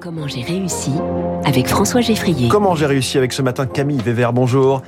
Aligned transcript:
Comment 0.00 0.28
j'ai 0.28 0.42
réussi 0.42 0.90
avec 1.44 1.66
François 1.66 2.00
Geffrier. 2.00 2.48
Comment 2.48 2.74
j'ai 2.74 2.86
réussi 2.86 3.18
avec 3.18 3.32
ce 3.32 3.42
matin 3.42 3.66
Camille 3.66 4.00
Vévert, 4.02 4.32
bonjour. 4.32 4.82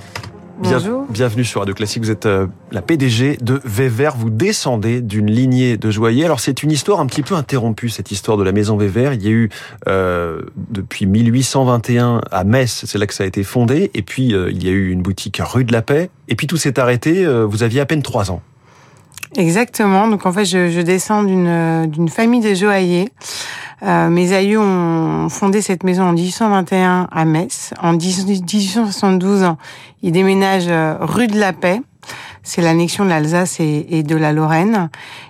Bien- 0.60 0.72
Bonjour. 0.72 1.06
bienvenue 1.08 1.44
sur 1.44 1.60
Radio 1.60 1.75
Classique, 1.75 2.02
vous 2.02 2.10
êtes 2.10 2.26
euh, 2.26 2.46
la 2.71 2.83
PDG 2.83 3.38
de 3.41 3.62
Vévert, 3.65 4.15
vous 4.15 4.29
descendez 4.29 5.01
d'une 5.01 5.31
lignée 5.31 5.79
de 5.79 5.91
joailliers. 5.91 6.27
Alors 6.27 6.38
c'est 6.38 6.62
une 6.62 6.71
histoire 6.71 7.01
un 7.01 7.07
petit 7.07 7.23
peu 7.23 7.35
interrompue, 7.35 7.88
cette 7.88 8.11
histoire 8.11 8.37
de 8.37 8.43
la 8.45 8.53
maison 8.53 8.77
Vévert. 8.77 9.15
Il 9.15 9.23
y 9.23 9.29
a 9.29 9.31
eu 9.31 9.49
euh, 9.88 10.42
depuis 10.71 11.06
1821 11.06 12.21
à 12.31 12.45
Metz, 12.45 12.85
c'est 12.87 12.99
là 12.99 13.06
que 13.06 13.15
ça 13.15 13.24
a 13.24 13.27
été 13.27 13.42
fondé, 13.42 13.90
et 13.95 14.03
puis 14.03 14.35
euh, 14.35 14.51
il 14.51 14.63
y 14.63 14.69
a 14.69 14.72
eu 14.72 14.90
une 14.90 15.01
boutique 15.01 15.40
rue 15.42 15.65
de 15.65 15.72
la 15.72 15.81
Paix, 15.81 16.11
et 16.29 16.34
puis 16.34 16.47
tout 16.47 16.59
s'est 16.59 16.79
arrêté, 16.79 17.24
euh, 17.24 17.47
vous 17.47 17.62
aviez 17.62 17.80
à 17.80 17.87
peine 17.87 18.02
trois 18.02 18.30
ans. 18.30 18.42
Exactement. 19.37 20.09
Donc 20.09 20.27
en 20.27 20.33
fait, 20.33 20.45
je, 20.45 20.70
je 20.70 20.80
descends 20.80 21.23
d'une 21.23 21.87
d'une 21.87 22.09
famille 22.09 22.41
de 22.41 22.52
joailliers. 22.55 23.09
Euh, 23.83 24.10
mes 24.10 24.33
aïeux 24.33 24.60
ont 24.60 25.28
fondé 25.28 25.62
cette 25.62 25.84
maison 25.84 26.05
en 26.05 26.12
1821 26.12 27.09
à 27.11 27.25
Metz. 27.25 27.73
En 27.80 27.95
10 27.95 28.27
1872, 28.27 29.55
ils 30.03 30.12
déménagent 30.12 30.66
euh, 30.69 30.97
rue 31.01 31.27
de 31.27 31.39
la 31.39 31.53
Paix. 31.53 31.80
C'est 32.43 32.62
l'annexion 32.62 33.05
de 33.05 33.11
l'Alsace 33.11 33.61
et, 33.61 34.03
de 34.03 34.16
la 34.16 34.33
Lorraine. 34.33 34.89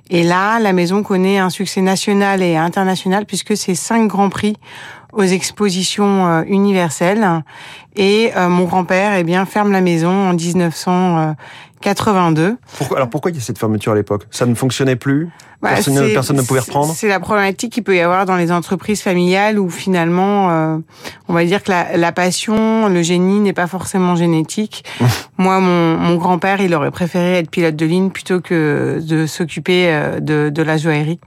Et 0.09 0.23
là, 0.23 0.59
la 0.61 0.73
maison 0.73 1.03
connaît 1.03 1.39
un 1.39 1.51
succès 1.51 1.81
national 1.81 2.43
et 2.43 2.57
international 2.57 3.27
puisque 3.27 3.57
c'est 3.57 3.75
cinq 3.75 4.07
grands 4.07 4.31
prix 4.31 4.57
aux 5.13 5.25
expositions 5.25 6.27
euh, 6.27 6.43
universelles. 6.47 7.27
Et 7.97 8.31
euh, 8.37 8.49
mon 8.49 8.65
grand-père, 8.65 9.15
eh 9.17 9.25
bien, 9.25 9.45
ferme 9.45 9.73
la 9.73 9.81
maison 9.81 10.31
en 10.31 10.35
1982. 11.81 12.57
Pourquoi, 12.77 12.97
alors 12.99 13.09
pourquoi 13.09 13.31
il 13.31 13.35
y 13.35 13.39
a 13.39 13.43
cette 13.43 13.59
fermeture 13.59 13.93
à 13.93 13.95
l'époque? 13.95 14.27
Ça 14.31 14.45
ne 14.45 14.55
fonctionnait 14.55 14.97
plus? 14.97 15.31
Bah, 15.63 15.71
personne, 15.75 16.13
personne 16.13 16.37
ne 16.37 16.43
pouvait 16.43 16.61
reprendre? 16.61 16.93
C'est 16.95 17.09
la 17.09 17.21
problématique 17.21 17.73
qu'il 17.73 17.83
peut 17.83 17.97
y 17.97 18.01
avoir 18.01 18.27
dans 18.27 18.37
les 18.37 18.53
entreprises 18.53 19.03
familiales 19.03 19.59
où 19.59 19.71
finalement, 19.71 20.51
euh, 20.51 20.77
on 21.29 21.33
va 21.33 21.45
dire 21.45 21.63
que 21.63 21.71
la, 21.71 21.97
la 21.97 22.13
passion, 22.13 22.89
le 22.89 23.03
génie 23.03 23.41
n'est 23.41 23.53
pas 23.55 23.67
forcément 23.67 24.15
génétique. 24.15 24.85
Moi, 25.39 25.61
mon, 25.61 25.97
mon 25.97 26.17
grand-père, 26.17 26.61
il 26.61 26.75
aurait 26.75 26.91
préféré 26.91 27.39
être 27.39 27.51
pilote 27.51 27.77
de 27.77 27.87
ligne 27.87 28.11
plutôt 28.11 28.41
que 28.41 29.01
de 29.03 29.27
s'occuper 29.27 29.89
euh, 29.89 30.21
de, 30.21 30.51
de 30.51 30.63
la 30.63 30.77
joaillerie. 30.77 31.19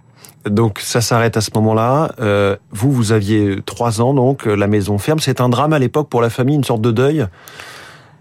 Donc 0.46 0.80
ça 0.80 1.02
s'arrête 1.02 1.38
à 1.38 1.42
ce 1.42 1.50
moment-là. 1.56 2.14
Euh, 2.20 2.58
vous, 2.72 2.92
vous 2.92 3.12
aviez 3.12 3.58
trois 3.66 4.02
ans, 4.02 4.14
donc 4.14 4.46
la 4.46 4.68
maison 4.68 4.98
ferme. 4.98 5.20
C'est 5.20 5.42
un 5.42 5.50
drame 5.50 5.74
à 5.74 5.80
l'époque 5.80 6.10
pour 6.10 6.22
la 6.22 6.30
famille, 6.30 6.56
une 6.56 6.64
sorte 6.64 6.82
de 6.82 6.92
deuil? 6.92 7.26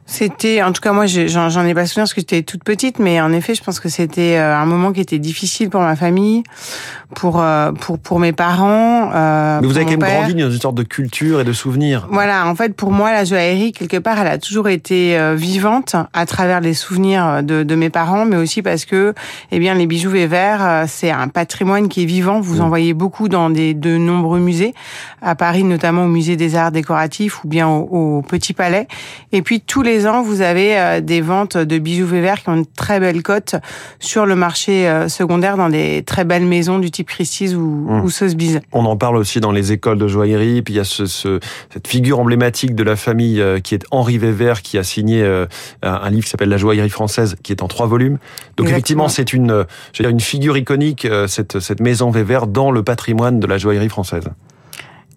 C'était, 0.05 0.63
en 0.63 0.73
tout 0.73 0.83
cas, 0.83 0.93
moi, 0.93 1.07
j'en 1.07 1.49
j'en 1.49 1.65
ai 1.65 1.75
pas 1.75 1.87
souvenir 1.87 2.03
parce 2.05 2.15
que 2.15 2.21
j'étais 2.21 2.43
toute 2.43 2.65
petite, 2.65 2.99
mais 2.99 3.21
en 3.21 3.33
effet, 3.33 3.55
je 3.55 3.63
pense 3.63 3.81
que 3.81 3.89
c'était 3.89 4.37
euh, 4.37 4.57
un 4.57 4.67
moment 4.67 4.93
qui 4.93 5.01
était 5.01 5.19
difficile 5.21 5.71
pour 5.71 5.81
ma 5.81 5.97
famille, 5.97 6.43
pour 7.15 7.41
euh, 7.41 7.73
pour 7.73 7.99
pour 7.99 8.19
mes 8.19 8.33
parents. 8.33 9.11
euh, 9.15 9.61
Mais 9.63 9.67
vous 9.67 9.77
avez 9.77 9.85
quand 9.85 9.91
même 9.93 10.01
père. 10.01 10.21
grandi 10.23 10.35
dans 10.35 10.51
une 10.51 10.61
sorte 10.61 10.75
de 10.75 10.83
culture 10.83 11.41
et 11.41 11.45
de 11.45 11.53
souvenirs. 11.53 12.09
Voilà, 12.11 12.47
en 12.47 12.55
fait, 12.55 12.75
pour 12.75 12.91
moi, 12.91 13.13
la 13.13 13.25
joaillerie, 13.25 13.73
quelque 13.73 13.97
part, 13.97 14.19
elle 14.19 14.27
a 14.27 14.39
toujours 14.39 14.69
été 14.69 15.17
vivante 15.37 15.95
à 16.13 16.27
travers 16.27 16.61
les 16.61 16.75
souvenirs 16.75 17.43
de, 17.43 17.63
de 17.63 17.75
mes 17.75 17.89
parents, 17.89 18.25
mais 18.25 18.37
aussi 18.37 18.61
parce 18.61 18.85
que, 18.85 19.15
eh 19.53 19.59
bien, 19.61 19.75
les 19.75 19.87
bijoux 19.87 20.11
Vévert, 20.11 20.59
euh, 20.63 20.85
c'est 20.89 21.11
un 21.13 21.29
patrimoine 21.29 21.89
qui 21.89 22.03
est 22.03 22.07
vivant. 22.07 22.41
Vous 22.41 22.61
en 22.61 22.69
voyez 22.69 22.93
beaucoup 22.93 23.29
dans 23.29 23.51
des, 23.51 23.73
de 23.73 23.97
nombreux 23.97 24.41
musées, 24.41 24.75
à 25.23 25.37
Paris, 25.37 25.65
notamment 25.65 26.05
au 26.05 26.09
musée 26.09 26.37
des 26.37 26.57
arts 26.57 26.73
décoratifs 26.73 27.45
ou 27.45 27.49
bien 27.49 27.69
au, 27.69 28.19
au 28.19 28.23
Petit 28.23 28.53
Palais. 28.53 28.89
Et 29.31 29.43
puis, 29.43 29.61
tous 29.61 29.83
les 29.83 29.92
ans, 30.07 30.23
vous 30.23 30.41
avez 30.41 30.79
euh, 30.79 31.01
des 31.01 31.21
ventes 31.21 31.57
de 31.57 31.79
bijoux 31.79 32.07
Vévert 32.07 32.43
qui 32.43 32.49
ont 32.49 32.55
une 32.57 32.67
très 32.67 33.01
belle 33.01 33.23
cote 33.23 33.55
sur 34.01 34.27
le 34.27 34.35
marché 34.37 34.89
euh, 34.89 35.09
secondaire 35.09 35.57
dans 35.57 35.69
des 35.69 36.03
très 36.05 36.25
belles 36.25 36.47
maisons 36.47 36.79
du 36.79 36.91
type 36.91 37.09
Christie's 37.09 37.55
ou, 37.55 37.61
Mmh. 37.61 38.01
ou 38.05 38.11
Sotheby's. 38.11 38.59
On 38.73 38.85
en 38.85 38.97
parle 38.97 39.17
aussi 39.17 39.41
dans 39.41 39.53
les 39.53 39.73
écoles 39.73 39.99
de 39.99 40.07
joaillerie. 40.09 40.63
Puis 40.63 40.75
il 40.75 40.77
y 40.77 40.81
a 40.81 40.85
ce, 40.85 41.07
ce- 41.07 41.41
cette 41.73 41.87
figure 41.89 42.19
emblématique 42.21 42.75
de 42.75 42.83
la 42.83 42.97
famille 42.97 43.41
euh, 43.41 43.61
qui 43.61 43.75
est 43.75 43.85
Henri 43.91 44.19
Vévert, 44.19 44.63
qui 44.63 44.79
a 44.79 44.83
signé 44.85 45.23
un, 45.83 46.11
livre 46.11 46.25
qui 46.25 46.31
s'appelle 46.31 46.49
La 46.49 46.57
joaillerie 46.57 46.91
française, 46.91 47.37
qui 47.43 47.53
est 47.53 47.63
en 47.63 47.69
trois 47.69 47.87
volumes. 47.87 48.19
Donc 48.57 48.67
Exactement. 48.69 49.07
effectivement, 49.07 49.09
c'est 49.09 49.33
une, 49.33 49.65
je 49.93 50.03
veux 50.03 50.09
dire, 50.09 50.11
une 50.11 50.21
figure 50.21 50.57
iconique, 50.57 51.07
cette, 51.27 51.61
cette 51.61 51.81
maison 51.81 52.11
Vévert, 52.11 52.47
dans 52.47 52.71
le 52.71 52.83
patrimoine 52.83 53.41
de 53.41 53.47
la 53.47 53.59
joaillerie 53.59 53.89
française. 53.89 54.25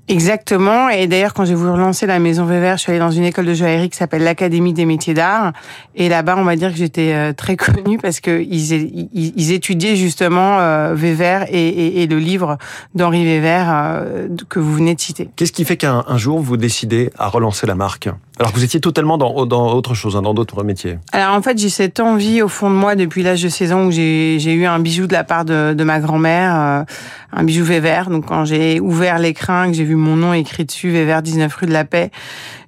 Exactement. 0.07 0.89
Et 0.89 1.07
d'ailleurs, 1.07 1.33
quand 1.33 1.45
j'ai 1.45 1.55
voulu 1.55 1.71
relancer 1.71 2.05
la 2.05 2.19
Maison 2.19 2.45
Vévert, 2.45 2.77
je 2.77 2.83
suis 2.83 2.91
allée 2.91 2.99
dans 2.99 3.11
une 3.11 3.23
école 3.23 3.45
de 3.45 3.53
joaillerie 3.55 3.89
qui 3.89 3.97
s'appelle 3.97 4.23
l'Académie 4.23 4.73
des 4.73 4.85
métiers 4.85 5.15
d'art. 5.15 5.51
Et 5.95 6.09
là-bas, 6.09 6.35
on 6.37 6.43
va 6.43 6.55
dire 6.55 6.71
que 6.71 6.77
j'étais 6.77 7.13
euh, 7.13 7.33
très 7.33 7.55
connue 7.57 7.97
parce 7.97 8.19
que 8.19 8.41
ils, 8.41 9.51
étudiaient 9.51 9.95
justement 9.95 10.59
euh, 10.59 10.93
Vévert 10.93 11.47
et, 11.49 12.05
le 12.05 12.19
livre 12.19 12.57
d'Henri 12.93 13.25
Vévert 13.25 13.67
euh, 13.69 14.27
que 14.47 14.59
vous 14.59 14.75
venez 14.75 14.93
de 14.93 15.01
citer. 15.01 15.29
Qu'est-ce 15.35 15.51
qui 15.51 15.65
fait 15.65 15.77
qu'un 15.77 16.03
un 16.07 16.17
jour 16.17 16.39
vous 16.39 16.57
décidez 16.57 17.09
à 17.17 17.27
relancer 17.27 17.65
la 17.65 17.75
marque? 17.75 18.09
Alors 18.37 18.51
que 18.51 18.57
vous 18.57 18.65
étiez 18.65 18.81
totalement 18.81 19.17
dans, 19.17 19.45
dans 19.45 19.73
autre 19.73 19.93
chose, 19.93 20.17
hein, 20.17 20.21
dans 20.21 20.33
d'autres 20.33 20.63
métiers. 20.63 20.97
Alors 21.13 21.35
en 21.35 21.41
fait, 21.41 21.57
j'ai 21.57 21.69
cette 21.69 22.01
envie 22.01 22.41
au 22.41 22.49
fond 22.49 22.69
de 22.69 22.75
moi 22.75 22.95
depuis 22.95 23.23
l'âge 23.23 23.41
de 23.41 23.47
16 23.47 23.71
ans 23.71 23.85
où 23.85 23.91
j'ai 23.91 24.53
eu 24.53 24.65
un 24.65 24.79
bijou 24.79 25.07
de 25.07 25.13
la 25.13 25.23
part 25.23 25.45
de, 25.45 25.73
de 25.73 25.83
ma 25.85 25.99
grand-mère, 25.99 26.55
euh, 26.55 26.83
un 27.31 27.43
bijou 27.43 27.63
Vévert. 27.63 28.09
Donc 28.09 28.25
quand 28.25 28.43
j'ai 28.43 28.81
ouvert 28.81 29.19
l'écrin, 29.19 29.67
que 29.67 29.73
j'ai 29.77 29.85
vu 29.85 29.95
mon 29.95 30.17
nom 30.17 30.33
écrit 30.33 30.65
dessus, 30.65 30.89
Vévert 30.89 31.21
19 31.21 31.55
rue 31.55 31.65
de 31.65 31.71
la 31.73 31.85
Paix, 31.85 32.11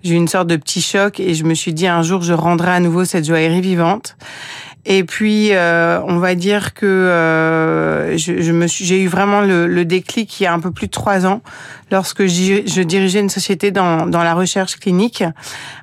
j'ai 0.03 0.13
eu 0.13 0.17
une 0.17 0.29
sorte 0.29 0.47
de 0.47 0.55
petit 0.55 0.81
choc 0.81 1.19
et 1.19 1.33
je 1.33 1.43
me 1.43 1.53
suis 1.53 1.73
dit 1.73 1.87
un 1.87 2.01
jour 2.01 2.21
je 2.21 2.33
rendrai 2.33 2.71
à 2.71 2.79
nouveau 2.79 3.03
cette 3.03 3.25
joaillerie 3.25 3.61
vivante. 3.61 4.15
Et 4.89 5.03
puis, 5.03 5.49
euh, 5.51 5.99
on 6.07 6.17
va 6.17 6.33
dire 6.33 6.73
que 6.73 6.85
euh, 6.85 8.17
je, 8.17 8.41
je 8.41 8.67
j'ai 8.67 9.01
eu 9.01 9.07
vraiment 9.09 9.41
le, 9.41 9.67
le 9.67 9.83
déclic 9.83 10.39
il 10.39 10.43
y 10.43 10.45
a 10.45 10.53
un 10.53 10.61
peu 10.61 10.71
plus 10.71 10.87
de 10.87 10.91
trois 10.91 11.25
ans, 11.25 11.41
lorsque 11.91 12.25
je 12.25 12.81
dirigeais 12.81 13.19
une 13.19 13.29
société 13.29 13.71
dans, 13.71 14.05
dans 14.05 14.23
la 14.23 14.33
recherche 14.33 14.75
clinique, 14.77 15.23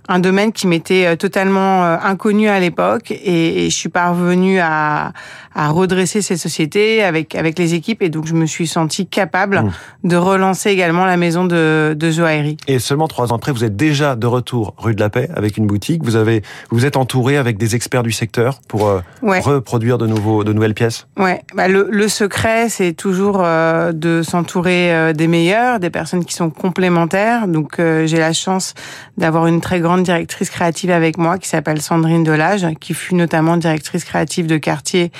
un 0.09 0.19
domaine 0.19 0.53
qui 0.53 0.67
m'était 0.67 1.07
euh, 1.07 1.17
totalement 1.17 1.85
euh, 1.85 1.97
inconnu 2.03 2.49
à 2.49 2.61
l'époque, 2.61 3.11
et, 3.11 3.67
et 3.67 3.71
je 3.71 3.75
suis 3.75 3.89
parvenue 3.89 4.59
à, 4.61 5.13
à 5.55 5.69
redresser 5.71 6.21
cette 6.21 6.39
société 6.39 7.03
avec 7.03 7.35
avec 7.35 7.59
les 7.59 7.73
équipes, 7.75 8.03
et 8.03 8.11
donc 8.11 8.27
je 8.27 8.35
me 8.35 8.47
suis 8.47 8.67
sentie 8.67 9.07
capable 9.07 9.55
Mmh. 9.55 9.71
de 10.09 10.17
relancer 10.17 10.71
également 10.71 11.05
la 11.07 11.17
maison 11.17 11.45
de, 11.45 11.95
de 11.97 12.11
joaillerie. 12.11 12.57
Et 12.67 12.79
seulement 12.79 13.09
trois 13.09 13.33
ans 13.33 13.37
après, 13.37 13.53
vous 13.53 13.65
êtes 13.65 13.77
déjà 13.77 14.17
de 14.17 14.27
retour 14.27 14.75
rue 14.77 14.95
de 14.95 15.01
la 15.01 15.11
Paix 15.11 15.29
avec 15.35 15.57
une 15.57 15.67
boutique. 15.67 16.03
Vous 16.05 16.17
avez, 16.17 16.43
vous 16.71 16.85
êtes 16.85 16.97
entouré 16.97 17.37
avec 17.37 17.57
des 17.57 17.75
experts 17.77 18.03
du 18.03 18.13
secteur 18.13 18.61
pour 18.69 18.89
euh, 18.89 19.01
Ouais. 19.23 19.41
reproduire 19.41 19.97
de 19.99 20.07
nouveaux, 20.07 20.45
de 20.45 20.53
nouvelles 20.53 20.75
pièces? 20.75 21.07
Ouais, 21.17 21.43
bah 21.55 21.69
le, 21.69 21.89
le 21.91 22.09
secret, 22.09 22.69
c'est 22.69 22.93
toujours 22.93 23.41
euh, 23.43 23.93
de 23.93 24.23
s'entourer 24.23 24.93
euh, 24.95 25.13
des 25.13 25.29
meilleurs, 25.29 25.79
des 25.81 25.91
personnes 25.95 26.25
qui 26.25 26.35
sont 26.35 26.51
complémentaires. 26.51 27.49
Donc, 27.49 27.79
euh, 27.79 28.07
j'ai 28.07 28.19
la 28.19 28.35
chance 28.35 28.75
d'avoir 29.17 29.47
une 29.47 29.61
très 29.61 29.81
grande 29.81 30.03
directrice 30.03 30.51
créative 30.51 30.91
avec 30.91 31.17
moi 31.17 31.39
qui 31.39 31.49
s'appelle 31.49 31.81
Sandrine 31.81 32.25
Delage, 32.25 32.67
qui 32.81 32.93
fut 32.93 33.15
notamment 33.15 33.57
directrice 33.57 34.05
créative 34.05 34.47
de 34.47 34.59
Cartier 34.59 35.13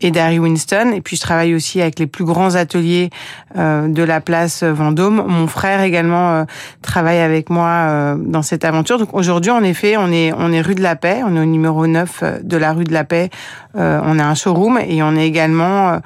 et 0.00 0.10
d'Harry 0.10 0.38
Winston. 0.38 0.92
Et 0.94 1.00
puis, 1.00 1.16
je 1.16 1.20
travaille 1.20 1.54
aussi 1.54 1.82
avec 1.82 1.98
les 1.98 2.06
plus 2.06 2.24
grands 2.24 2.54
ateliers 2.54 3.10
euh, 3.58 3.88
de 3.88 4.02
la 4.04 4.20
place 4.20 4.62
Vendôme. 4.62 5.24
Mon 5.26 5.48
frère 5.48 5.82
également 5.82 6.30
euh, 6.30 6.44
travaille 6.82 7.18
avec 7.18 7.50
moi 7.50 7.66
euh, 7.66 8.16
dans 8.16 8.42
cette 8.42 8.64
aventure. 8.64 8.98
Donc, 8.98 9.12
aujourd'hui, 9.12 9.50
en 9.50 9.64
effet, 9.64 9.96
on 9.96 10.12
est 10.12 10.32
on 10.32 10.52
est 10.52 10.60
rue 10.60 10.76
de 10.76 10.82
la 10.82 10.94
Paix, 10.94 11.22
on 11.26 11.34
est 11.36 11.40
au 11.40 11.44
numéro 11.44 11.86
9 11.88 12.42
de 12.44 12.56
la 12.56 12.72
rue 12.72 12.84
de 12.84 12.92
la 12.92 13.02
Paix. 13.02 13.30
Euh, 13.76 14.00
on 14.04 14.18
a 14.18 14.24
un 14.24 14.34
showroom 14.34 14.78
et 14.78 15.02
on 15.02 15.14
est 15.14 15.26
également 15.26 15.90
euh, 15.90 15.98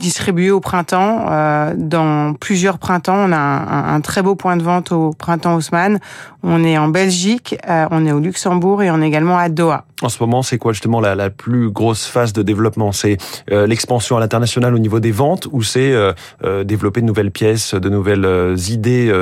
distribué 0.00 0.50
au 0.50 0.60
printemps. 0.60 1.26
Euh, 1.30 1.72
dans 1.76 2.34
plusieurs 2.34 2.78
printemps, 2.78 3.16
on 3.28 3.32
a 3.32 3.36
un, 3.36 4.00
très 4.00 4.22
beau 4.22 4.34
point 4.34 4.56
de 4.56 4.62
vente 4.62 4.90
au 4.92 5.10
printemps 5.12 5.54
Haussmann. 5.54 6.00
On 6.42 6.64
est 6.64 6.76
en 6.76 6.88
Belgique, 6.88 7.56
on 7.68 8.04
est 8.04 8.10
au 8.10 8.18
Luxembourg 8.18 8.82
et 8.82 8.90
on 8.90 9.00
est 9.00 9.06
également 9.06 9.38
à 9.38 9.48
Doha. 9.48 9.84
En 10.02 10.08
ce 10.08 10.20
moment, 10.20 10.42
c'est 10.42 10.58
quoi 10.58 10.72
justement 10.72 11.00
la, 11.00 11.14
la 11.14 11.30
plus 11.30 11.70
grosse 11.70 12.06
phase 12.06 12.32
de 12.32 12.42
développement? 12.42 12.90
C'est 12.90 13.18
l'expansion 13.48 14.16
à 14.16 14.20
l'international 14.20 14.74
au 14.74 14.80
niveau 14.80 14.98
des 14.98 15.12
ventes 15.12 15.46
ou 15.52 15.62
c'est 15.62 15.94
développer 16.64 17.00
de 17.00 17.06
nouvelles 17.06 17.30
pièces, 17.30 17.74
de 17.74 17.88
nouvelles 17.88 18.56
idées 18.70 19.12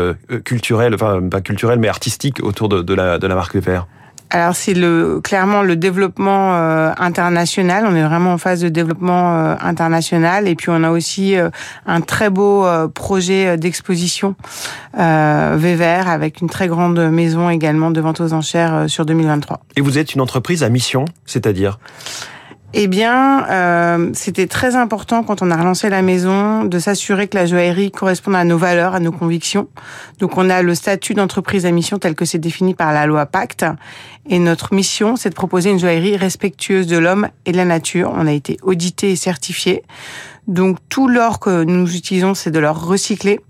culturelles, 0.47 0.95
enfin 0.95 1.21
pas 1.31 1.43
culturelles 1.43 1.79
mais 1.79 1.89
artistiques 1.89 2.43
autour 2.43 2.71
de, 2.71 2.95
la, 2.95 3.19
marque 3.35 3.55
Vévert 3.55 3.87
Alors 4.33 4.55
c'est 4.55 4.75
le 4.75 5.21
clairement 5.21 5.63
le 5.63 5.75
développement 5.75 6.55
euh, 6.55 6.93
international. 6.99 7.85
On 7.89 7.97
est 7.97 8.05
vraiment 8.05 8.35
en 8.35 8.39
phase 8.39 8.61
de 8.61 8.69
développement 8.69 9.37
euh, 9.37 9.55
international 9.61 10.47
et 10.47 10.55
puis 10.55 10.69
on 10.71 10.85
a 10.85 10.91
aussi 10.91 11.37
euh, 11.37 11.51
un 11.85 12.01
très 12.01 12.31
beau 12.31 12.65
euh, 12.65 12.87
projet 12.87 13.49
euh, 13.49 13.57
d'exposition 13.57 14.37
euh, 14.99 15.59
avec 16.07 16.41
une 16.41 16.49
très 16.49 16.69
grande 16.69 16.99
maison 17.11 17.51
également 17.51 17.91
de 17.91 18.01
vente 18.01 18.21
aux 18.21 18.33
enchères 18.33 18.75
euh, 18.75 18.89
sur 18.89 19.05
2023. 19.05 19.61
Et 19.77 19.81
vous 19.81 19.99
êtes 19.99 20.15
une 20.15 20.21
entreprise 20.21 20.63
à 20.63 20.69
mission, 20.69 21.05
c'est-à-dire? 21.27 21.79
Eh 22.73 22.87
bien, 22.87 23.49
euh, 23.49 24.11
c'était 24.15 24.47
très 24.47 24.77
important 24.77 25.25
quand 25.25 25.43
on 25.43 25.51
a 25.51 25.57
relancé 25.57 25.91
la 25.91 26.03
maison 26.03 26.65
de 26.65 26.79
s'assurer 26.79 27.27
que 27.27 27.37
la 27.37 27.47
joaillerie 27.47 27.91
corresponde 27.91 28.37
à 28.37 28.45
nos 28.45 28.59
valeurs, 28.59 28.95
à 28.95 29.01
nos 29.01 29.11
convictions. 29.11 29.69
Donc, 30.21 30.39
on 30.39 30.49
a 30.49 30.63
le 30.63 30.75
statut 30.77 31.15
d'entreprise 31.15 31.67
à 31.67 31.73
mission 31.73 31.99
tel 31.99 32.15
que 32.15 32.25
c'est 32.25 32.39
défini 32.39 32.75
par 32.75 32.93
la 32.93 33.07
loi 33.07 33.27
Pacte. 33.27 33.67
Et 34.29 34.39
notre 34.39 34.73
mission, 34.73 35.17
c'est 35.17 35.31
de 35.31 35.35
proposer 35.35 35.71
une 35.71 35.81
joaillerie 35.81 36.17
respectueuse 36.17 36.87
de 36.87 36.97
l'homme 36.97 37.29
et 37.45 37.53
de 37.53 37.57
la 37.57 37.65
nature. 37.65 38.13
On 38.15 38.27
a 38.29 38.33
été 38.33 38.59
audité 38.63 39.11
et 39.11 39.17
certifié. 39.17 39.83
Donc 40.47 40.79
tout 40.89 41.09
l'or 41.09 41.39
que 41.39 41.65
nous 41.65 41.95
utilisons, 41.95 42.35
c'est 42.35 42.51
de 42.51 42.59
l'or 42.59 42.85
recyclé. 42.85 43.41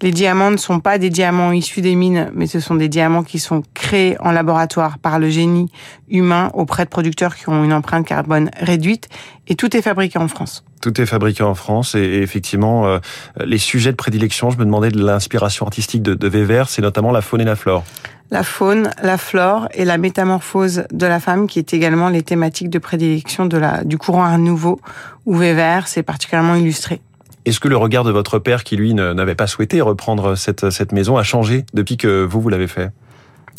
Les 0.00 0.10
diamants 0.10 0.50
ne 0.50 0.56
sont 0.56 0.80
pas 0.80 0.98
des 0.98 1.10
diamants 1.10 1.52
issus 1.52 1.80
des 1.80 1.94
mines, 1.94 2.30
mais 2.34 2.46
ce 2.46 2.60
sont 2.60 2.74
des 2.74 2.88
diamants 2.88 3.22
qui 3.22 3.38
sont 3.38 3.62
créés 3.74 4.16
en 4.20 4.32
laboratoire 4.32 4.98
par 4.98 5.18
le 5.18 5.30
génie 5.30 5.70
humain 6.08 6.50
auprès 6.54 6.84
de 6.84 6.90
producteurs 6.90 7.36
qui 7.36 7.48
ont 7.48 7.64
une 7.64 7.72
empreinte 7.72 8.06
carbone 8.06 8.50
réduite. 8.58 9.08
Et 9.46 9.54
tout 9.54 9.76
est 9.76 9.82
fabriqué 9.82 10.18
en 10.18 10.28
France. 10.28 10.64
Tout 10.80 11.00
est 11.00 11.06
fabriqué 11.06 11.44
en 11.44 11.54
France 11.54 11.94
et, 11.94 12.00
effectivement, 12.00 12.86
euh, 12.86 12.98
les 13.44 13.58
sujets 13.58 13.92
de 13.92 13.96
prédilection, 13.96 14.50
je 14.50 14.58
me 14.58 14.64
demandais 14.64 14.90
de 14.90 15.02
l'inspiration 15.02 15.66
artistique 15.66 16.02
de, 16.02 16.14
de 16.14 16.28
Weber, 16.28 16.68
c'est 16.68 16.82
notamment 16.82 17.12
la 17.12 17.22
faune 17.22 17.40
et 17.40 17.44
la 17.44 17.56
flore 17.56 17.84
la 18.32 18.42
faune, 18.42 18.90
la 19.02 19.18
flore 19.18 19.68
et 19.74 19.84
la 19.84 19.98
métamorphose 19.98 20.84
de 20.90 21.06
la 21.06 21.20
femme, 21.20 21.46
qui 21.46 21.58
est 21.58 21.74
également 21.74 22.08
les 22.08 22.22
thématiques 22.22 22.70
de 22.70 22.78
prédilection 22.78 23.46
du 23.84 23.98
courant 23.98 24.24
Art 24.24 24.38
Nouveau, 24.38 24.80
où 25.26 25.36
Weber 25.36 25.86
s'est 25.86 26.02
particulièrement 26.02 26.54
illustré. 26.54 27.02
Est-ce 27.44 27.60
que 27.60 27.68
le 27.68 27.76
regard 27.76 28.04
de 28.04 28.10
votre 28.10 28.38
père, 28.38 28.64
qui 28.64 28.76
lui 28.76 28.94
n'avait 28.94 29.34
pas 29.34 29.46
souhaité 29.46 29.82
reprendre 29.82 30.34
cette, 30.34 30.70
cette 30.70 30.92
maison, 30.92 31.18
a 31.18 31.22
changé 31.22 31.66
depuis 31.74 31.98
que 31.98 32.24
vous, 32.24 32.40
vous 32.40 32.48
l'avez 32.48 32.68
fait? 32.68 32.90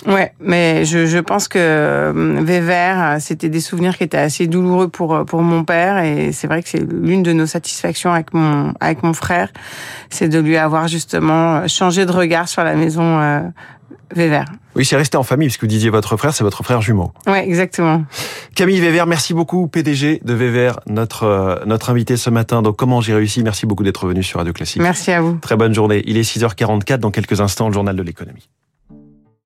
Ouais, 0.06 0.34
mais 0.40 0.86
je, 0.86 1.06
je 1.06 1.18
pense 1.18 1.48
que 1.48 1.60
euh, 1.60 2.42
Weber, 2.42 3.18
c'était 3.20 3.50
des 3.50 3.60
souvenirs 3.60 3.98
qui 3.98 4.04
étaient 4.04 4.18
assez 4.18 4.48
douloureux 4.48 4.88
pour 4.88 5.26
pour 5.26 5.42
mon 5.42 5.64
père 5.64 6.04
et 6.04 6.32
c'est 6.32 6.48
vrai 6.48 6.62
que 6.62 6.70
c'est 6.70 6.84
l'une 6.84 7.24
de 7.24 7.34
nos 7.34 7.46
satisfactions 7.46 8.12
avec 8.12 8.34
mon 8.34 8.74
avec 8.80 9.04
mon 9.04 9.14
frère, 9.14 9.50
c'est 10.10 10.30
de 10.30 10.40
lui 10.40 10.58
avoir 10.58 10.88
justement 10.88 11.68
changé 11.68 12.06
de 12.06 12.12
regard 12.12 12.48
sur 12.48 12.64
la 12.64 12.76
maison 12.76 13.20
euh. 13.20 13.42
Oui, 14.76 14.86
c'est 14.86 14.96
resté 14.96 15.18
en 15.18 15.24
famille, 15.24 15.48
puisque 15.48 15.62
vous 15.62 15.68
disiez 15.68 15.90
votre 15.90 16.18
frère, 16.18 16.34
c'est 16.34 16.44
votre 16.44 16.64
frère 16.64 16.82
jumeau. 16.82 17.12
Oui, 17.28 17.38
exactement. 17.38 18.04
Camille 18.56 18.80
Weber, 18.80 19.08
merci 19.08 19.34
beaucoup, 19.34 19.68
PDG 19.68 20.22
de 20.24 20.34
Weber, 20.34 20.80
notre, 20.88 21.24
euh, 21.24 21.56
notre 21.66 21.90
invité 21.90 22.18
ce 22.18 22.30
matin. 22.30 22.62
Donc, 22.62 22.76
comment 22.76 23.02
j'ai 23.02 23.14
réussi 23.14 23.44
Merci 23.44 23.66
beaucoup 23.66 23.84
d'être 23.84 24.08
venu 24.08 24.24
sur 24.24 24.38
Radio 24.40 24.54
Classique. 24.54 24.82
Merci 24.82 25.12
à 25.12 25.22
vous. 25.22 25.38
Très 25.42 25.56
bonne 25.56 25.74
journée. 25.74 26.04
Il 26.06 26.18
est 26.18 26.22
6h44, 26.22 26.98
dans 26.98 27.12
quelques 27.12 27.42
instants, 27.42 27.68
le 27.68 27.74
journal 27.74 27.96
de 27.96 28.04
l'économie. 28.04 28.50